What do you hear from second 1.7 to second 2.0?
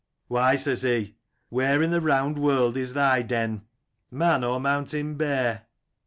in